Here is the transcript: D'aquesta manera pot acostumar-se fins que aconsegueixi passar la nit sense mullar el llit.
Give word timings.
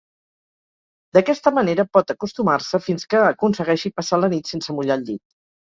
D'aquesta 1.17 1.53
manera 1.59 1.85
pot 1.99 2.15
acostumar-se 2.15 2.83
fins 2.89 3.09
que 3.13 3.23
aconsegueixi 3.29 3.97
passar 4.01 4.25
la 4.25 4.35
nit 4.37 4.55
sense 4.55 4.79
mullar 4.81 5.01
el 5.03 5.11
llit. 5.11 5.27